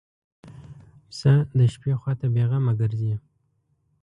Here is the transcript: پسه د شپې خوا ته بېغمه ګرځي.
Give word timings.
پسه 1.07 1.33
د 1.57 1.59
شپې 1.73 1.93
خوا 1.99 2.13
ته 2.19 2.27
بېغمه 2.33 2.73
ګرځي. 2.79 3.13